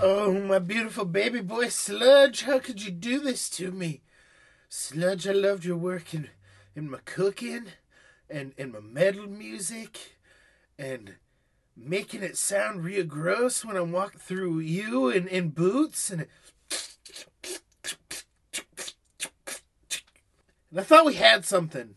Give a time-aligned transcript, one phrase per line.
[0.00, 4.02] Oh, my beautiful baby boy Sludge, how could you do this to me?
[4.68, 6.28] Sludge, I loved your work in,
[6.76, 7.66] in my cooking
[8.30, 10.18] and, and my metal music
[10.78, 11.16] and
[11.76, 16.28] making it sound real gross when I'm walking through you in, in boots and
[20.70, 21.96] and I thought we had something.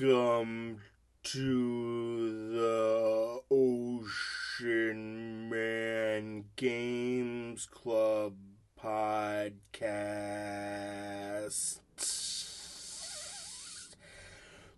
[0.00, 0.82] Welcome
[1.24, 8.34] to the Ocean Man Games Club
[8.80, 9.80] podcast.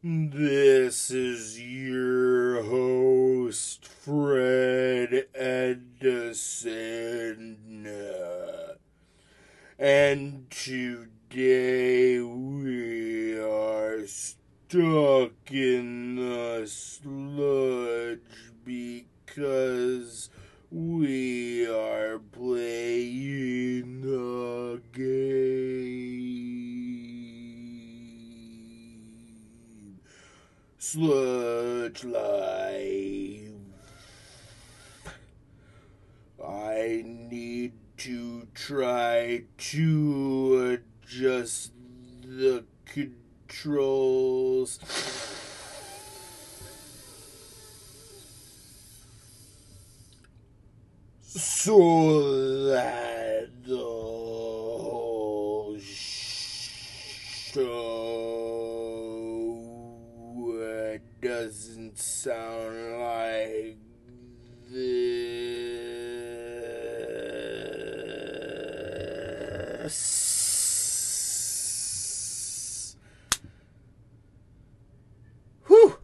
[0.03, 7.59] This is your host, Fred Edison.
[9.79, 14.07] And today we are
[14.71, 18.21] stuck in the sludge
[18.65, 20.31] because
[20.71, 26.21] we are playing a game.
[30.79, 33.51] Sludge Life.
[36.47, 41.73] I need to try to adjust
[42.23, 42.63] the
[43.51, 44.79] controls.
[51.23, 55.77] So that the whole
[57.53, 57.91] show
[61.21, 63.77] doesn't sound like
[64.71, 65.37] this.
[75.67, 75.99] Whew!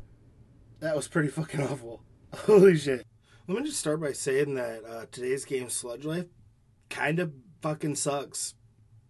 [0.81, 2.03] That was pretty fucking awful.
[2.35, 3.07] Holy shit.
[3.47, 6.27] Let me just start by saying that uh, today's game, Sludge Life,
[6.91, 8.55] kind of fucking sucks.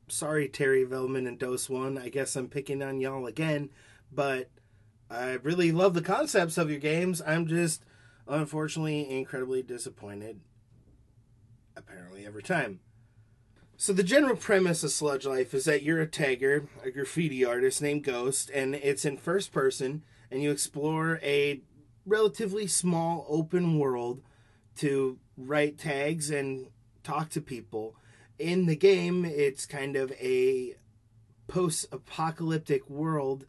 [0.09, 2.00] Sorry, Terri Vellmann and Doseone.
[2.00, 3.71] I guess I'm picking on y'all again,
[4.12, 4.50] but
[5.11, 7.21] I really love the concepts of your games.
[7.27, 7.84] I'm just,
[8.28, 10.41] unfortunately, incredibly disappointed.
[11.77, 12.81] Apparently, every time.
[13.77, 17.83] So the general premise of Sludge Life is that you're a tagger, a graffiti artist
[17.83, 21.61] named Ghost, and it's in first person, and you explore a
[22.06, 24.23] relatively small open world
[24.77, 26.69] to write tags and
[27.03, 27.97] talk to people.
[28.38, 30.76] In the game, it's kind of a
[31.48, 33.47] post-apocalyptic world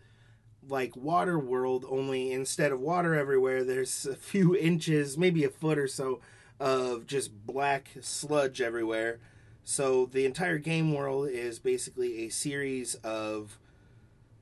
[0.70, 5.78] like water world only instead of water everywhere there's a few inches maybe a foot
[5.78, 6.20] or so
[6.60, 9.20] of just black sludge everywhere.
[9.64, 13.60] So the entire game world is basically a series of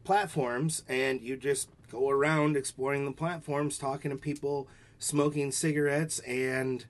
[0.04, 4.68] platforms, and you just go around exploring the platforms, talking to people,
[5.00, 6.86] smoking cigarettes, and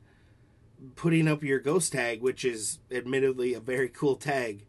[0.96, 4.66] putting up your ghost tag, which is admittedly a very cool tag.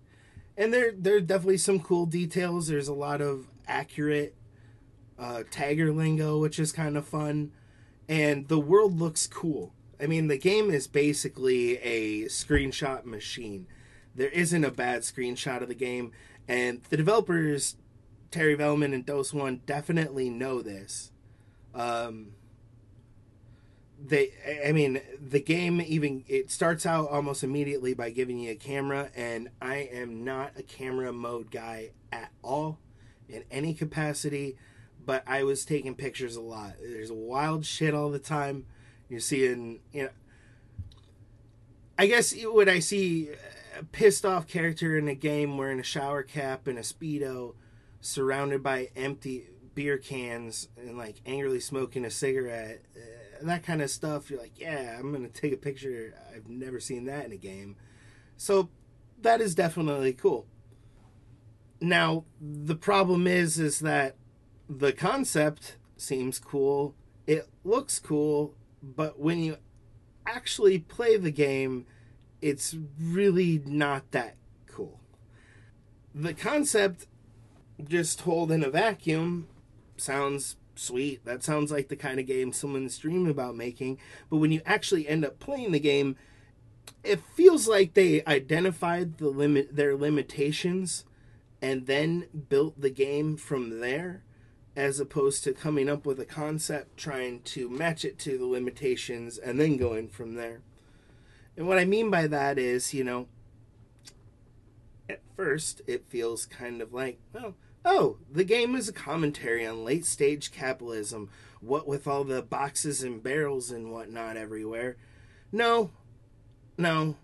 [0.56, 2.68] And there, there are definitely some cool details.
[2.68, 4.34] There's a lot of accurate
[5.18, 7.52] uh, tagger lingo, which is kind of fun.
[8.08, 9.74] And the world looks cool.
[10.00, 13.66] I mean, the game is basically a screenshot machine.
[14.14, 16.12] There isn't a bad screenshot of the game,
[16.48, 17.76] and the developers,
[18.30, 21.12] Terri Vellmann and Doseone, definitely know this.
[21.74, 22.32] Um,
[23.98, 24.32] they,
[24.66, 29.10] I mean, the game even it starts out almost immediately by giving you a camera,
[29.16, 32.78] and I am not a camera mode guy at all
[33.28, 34.56] in any capacity,
[35.04, 36.74] but I was taking pictures a lot.
[36.80, 38.66] There's wild shit all the time
[39.08, 40.10] you're seeing, you know.
[41.98, 43.30] I guess when I see
[43.78, 47.54] a pissed off character in a game wearing a shower cap and a speedo,
[48.00, 52.82] surrounded by empty beer cans and like angrily smoking a cigarette,
[53.42, 56.14] that kind of stuff, you're like, yeah, I'm gonna take a picture.
[56.34, 57.76] I've never seen that in a game,
[58.36, 58.70] so
[59.20, 60.46] that is definitely cool.
[61.80, 64.16] Now the problem is, is that
[64.68, 66.94] the concept seems cool.
[67.26, 68.54] It looks cool
[68.94, 69.56] but when you
[70.26, 71.86] actually play the game,
[72.40, 75.00] it's really not that cool.
[76.14, 77.06] The concept,
[77.82, 79.48] just told in a vacuum,
[79.96, 81.24] sounds sweet.
[81.24, 83.98] That sounds like the kind of game someone's dreaming about making.
[84.30, 86.16] But when you actually end up playing the game,
[87.02, 91.04] it feels like they identified the limit their limitations
[91.62, 94.22] and then built the game from there
[94.76, 99.38] as opposed to coming up with a concept, trying to match it to the limitations,
[99.38, 100.60] and then going from there.
[101.56, 103.26] And what I mean by that is, you know,
[105.08, 107.54] at first it feels kind of like, well,
[107.86, 111.30] oh, the game is a commentary on late stage capitalism,
[111.60, 114.96] what with all the boxes and barrels and whatnot everywhere.
[115.52, 115.92] No,
[116.76, 117.16] no.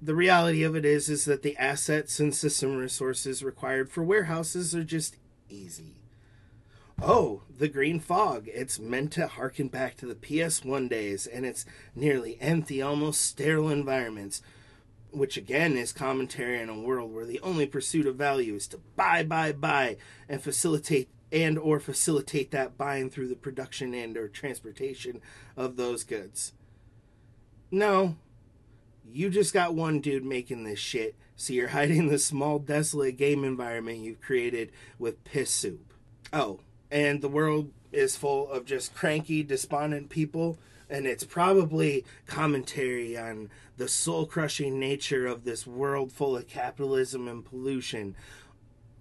[0.00, 4.74] The reality of it is is that the assets and system resources required for warehouses
[4.74, 5.16] are just
[5.48, 5.96] easy.
[7.00, 8.48] Oh, the green fog.
[8.48, 11.66] It's meant to harken back to the PS1 days and its
[11.96, 14.40] nearly empty, almost sterile environments,
[15.12, 18.78] which again is commentary in a world where the only pursuit of value is to
[18.96, 19.96] buy, buy, buy
[20.28, 25.20] and facilitate and or facilitate that buying through the production and or transportation
[25.56, 26.52] of those goods.
[27.70, 28.16] No.
[29.10, 33.44] You just got one dude making this shit, so you're hiding the small desolate game
[33.44, 35.92] environment you've created with piss soup.
[36.32, 36.60] Oh,
[36.90, 40.58] and the world is full of just cranky, despondent people,
[40.92, 43.48] and it's probably commentary on
[43.78, 48.14] the soul crushing nature of this world full of capitalism and pollution.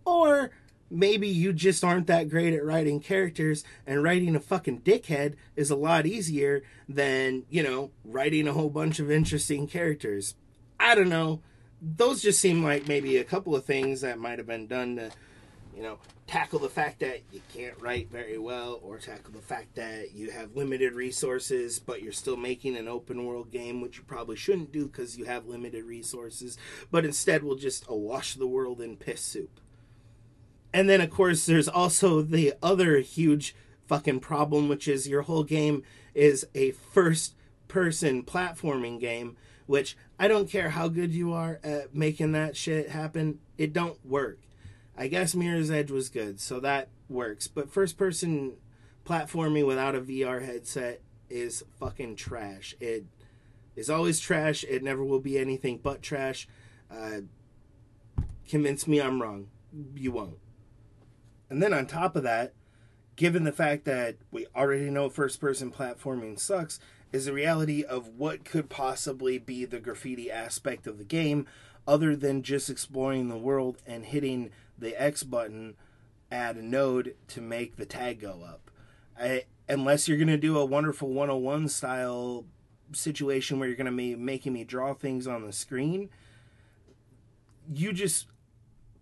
[0.06, 0.52] Or
[0.90, 5.70] maybe you just aren't that great at writing characters and writing a fucking dickhead is
[5.70, 10.36] a lot easier than, you know, writing a whole bunch of interesting characters.
[10.80, 11.42] I don't know.
[11.82, 15.12] Those just seem like maybe a couple of things that might have been done to,
[15.76, 15.98] you know,
[16.28, 20.32] tackle the fact that you can't write very well or tackle the fact that you
[20.32, 24.72] have limited resources but you're still making an open world game which you probably shouldn't
[24.72, 26.58] do because you have limited resources
[26.90, 29.60] but instead will just awash the world in piss soup
[30.74, 33.56] and then, of course, there's also the other huge
[33.88, 35.84] fucking problem, which is your whole game
[36.14, 37.36] is a first
[37.68, 39.36] person platforming game,
[39.66, 44.04] which I don't care how good you are at making that shit happen, it don't
[44.06, 44.40] work.
[44.98, 47.48] I guess Mirror's Edge was good, so that works.
[47.48, 48.54] But first person
[49.06, 52.76] platforming without a VR headset is fucking trash.
[52.80, 53.06] It
[53.76, 54.64] is always trash.
[54.66, 56.48] It never will be anything but trash.
[56.90, 57.22] Uh,
[58.48, 59.48] convince me I'm wrong.
[59.96, 60.38] You won't.
[61.50, 62.54] And then on top of that,
[63.16, 66.80] given the fact that we already know first person platforming sucks,
[67.12, 71.46] is the reality of what could possibly be the graffiti aspect of the game
[71.88, 74.50] other than just exploring the world and hitting
[74.82, 75.76] the X button
[76.32, 78.70] add a node to make the tag go up.
[79.20, 82.46] I, unless you're going to do a wonderful 101 style
[82.92, 86.10] situation where you're going to be making me draw things on the screen,
[87.72, 88.28] you just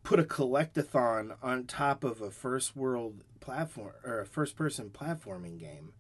[0.04, 5.60] put a collectathon on top of a first world platform or a first person platforming
[5.60, 5.94] game.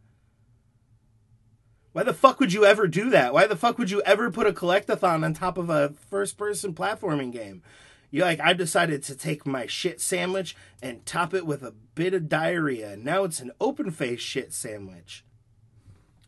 [1.92, 3.34] Why the fuck would you ever do that?
[3.34, 6.74] Why the fuck would you ever put a collectathon on top of a first person
[6.74, 7.64] platforming game?
[8.12, 12.14] You like I've decided to take my shit sandwich and top it with a bit
[12.14, 12.98] of diarrhea.
[12.98, 15.24] Now it's an open face shit sandwich.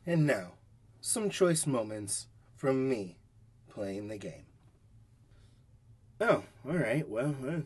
[0.06, 0.54] And now,
[1.00, 3.18] some choice moments from me
[3.69, 4.45] playing the game.
[6.19, 7.07] Oh, all right.
[7.07, 7.62] Well, uh,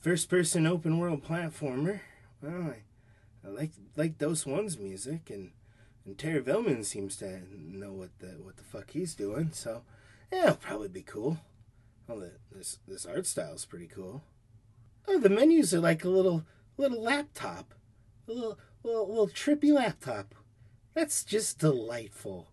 [0.00, 2.00] first person open world platformer.
[2.42, 5.52] Well, I, I like like Doseone's music, and
[6.04, 9.50] and Terri Vellmann seems to know what the what the fuck he's doing.
[9.52, 9.82] So,
[10.32, 11.38] yeah, it'll probably be cool.
[12.08, 14.22] Oh, the, this this art style is pretty cool.
[15.08, 16.44] Oh, the menus are like a little
[16.76, 17.74] little laptop,
[18.28, 20.36] a little little, little trippy laptop.
[20.94, 22.52] That's just delightful.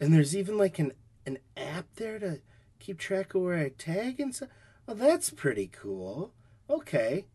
[0.00, 0.92] And there's even like an
[1.26, 2.40] an app there to
[2.78, 4.46] keep track of where I tag and so.
[4.88, 6.32] Oh, that's pretty cool.
[6.70, 7.26] Okay.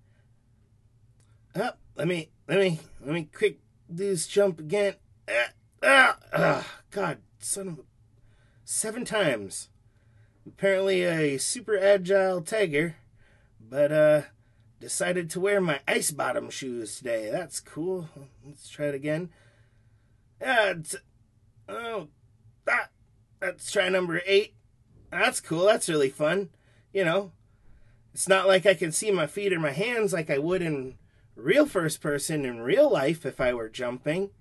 [1.56, 3.60] Oh, let me let me let me quick
[3.94, 4.96] do this jump again.
[5.30, 5.52] Ah,
[5.84, 7.82] ah, ah, God, son of a
[8.66, 9.70] seven times.
[10.48, 12.96] Apparently a super agile tiger,
[13.60, 14.22] but uh
[14.80, 17.30] decided to wear my ice bottom shoes today.
[17.32, 18.10] That's cool.
[18.46, 19.30] Let's try it again.
[20.40, 20.76] Yeah,
[21.68, 22.08] oh,
[22.66, 22.92] that,
[23.42, 24.54] let's try number eight.
[25.12, 25.66] That's cool.
[25.66, 26.50] That's really fun.
[26.94, 27.32] You know,
[28.14, 30.98] it's not like I can see my feet or my hands like I would in
[31.36, 34.32] real first person in real life if I were jumping.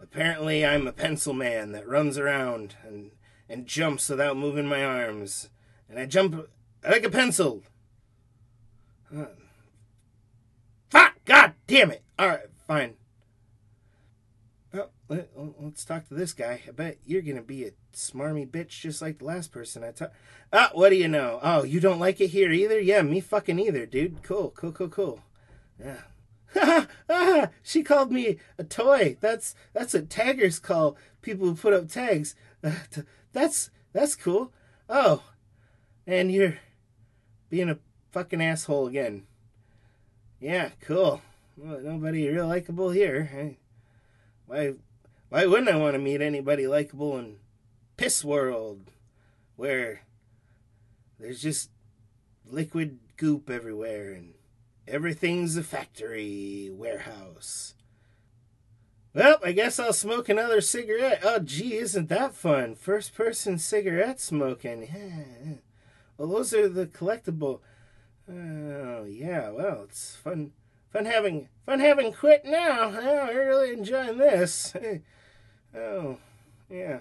[0.00, 3.12] Apparently, I'm a pencil man that runs around and,
[3.48, 5.50] and jumps without moving my arms.
[5.88, 6.48] And I jump
[6.82, 7.62] like a pencil.
[10.90, 11.16] Fuck!
[11.24, 12.02] God damn it!
[12.20, 12.94] Alright, fine.
[14.72, 16.62] Well, let, us talk to this guy.
[16.66, 20.14] I bet you're gonna be a smarmy bitch just like the last person I talked.
[20.52, 21.38] Ah, what do you know?
[21.42, 22.80] Oh, you don't like it here either?
[22.80, 24.22] Yeah, me fucking either, dude.
[24.22, 25.20] Cool, cool, cool, cool.
[25.78, 26.00] Yeah.
[27.08, 29.16] ah, she called me a toy.
[29.20, 32.34] That's that's what taggers call people who put up tags.
[33.32, 34.52] that's that's cool.
[34.88, 35.22] Oh,
[36.06, 36.58] and you're
[37.50, 37.78] being a
[38.12, 39.26] fucking asshole again.
[40.40, 41.22] Yeah, cool.
[41.56, 43.56] Well, nobody real likable here.
[44.46, 44.74] Why,
[45.28, 47.36] why wouldn't I want to meet anybody likable in
[47.96, 48.90] Piss World,
[49.56, 50.02] where
[51.18, 51.70] there's just
[52.44, 54.34] liquid goop everywhere and
[54.86, 57.74] everything's a factory warehouse.
[59.14, 61.20] Well, I guess I'll smoke another cigarette.
[61.22, 62.74] Oh, gee, isn't that fun?
[62.74, 64.88] First person cigarette smoking.
[64.92, 65.54] Yeah.
[66.16, 67.60] Well, those are the collectible.
[68.30, 69.50] Oh, yeah.
[69.50, 70.52] Well, it's fun.
[70.92, 72.92] Fun having fun having quit now.
[72.94, 74.74] Oh, I'm really enjoying this.
[75.76, 76.18] Oh,
[76.70, 76.98] yeah.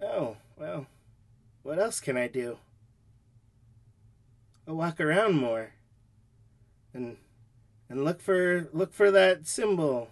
[0.00, 0.86] Oh, well.
[1.62, 2.56] What else can I do?
[4.66, 5.72] I'll walk around more.
[6.94, 7.18] And
[7.88, 10.08] and look for look for that symbol.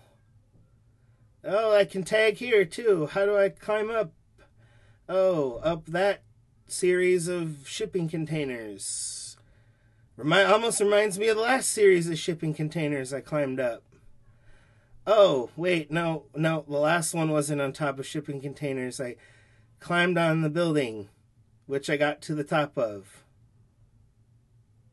[1.42, 3.06] Oh, I can tag here too.
[3.06, 4.12] How do I climb up?
[5.08, 6.22] Oh, up that
[6.66, 9.37] series of shipping containers.
[10.16, 13.83] Remind almost reminds me of the last series of shipping containers I climbed up.
[15.06, 19.00] Oh, wait, no, no, the last one wasn't on top of shipping containers.
[19.00, 19.16] I
[19.80, 21.09] climbed on the building,
[21.66, 23.25] which I got to the top of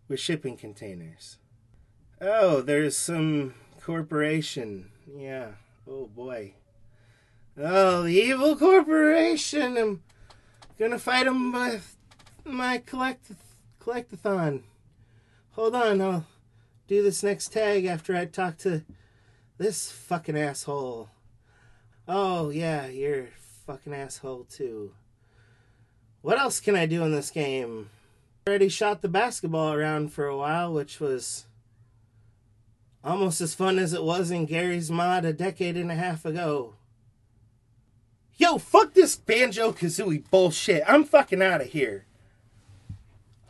[0.08, 1.38] with shipping containers.
[2.20, 4.92] Oh, there's some corporation.
[5.16, 5.51] Yeah.
[5.88, 6.54] Oh boy.
[7.58, 10.01] Oh, the evil corporation.
[10.78, 11.96] Gonna fight him with
[12.44, 13.32] my collect
[13.80, 14.63] collectathon.
[15.51, 16.25] Hold on, I'll
[16.88, 18.84] do this next tag after I talk to
[19.58, 21.10] this fucking asshole.
[22.08, 23.28] Oh yeah, you're
[23.68, 24.94] fucking asshole too.
[26.22, 27.90] What else can I do in this game?
[28.48, 31.46] Already shot the basketball around for a while, which was
[33.04, 36.75] Almost as fun as it was in Garry's Mod a decade and a half ago.
[38.42, 40.82] Yo, fuck this Banjo Kazooie bullshit.
[40.88, 42.06] I'm fucking out of here.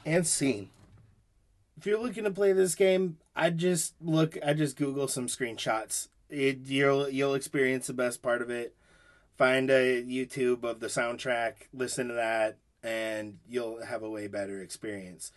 [0.06, 0.70] And scene.
[1.78, 4.38] If you're looking to play this game, I just look.
[4.46, 6.10] I just Google some screenshots.
[6.30, 8.76] It, you'll you'll experience the best part of it.
[9.38, 14.62] Find a YouTube of the soundtrack, listen to that, and you'll have a way better
[14.62, 15.32] experience.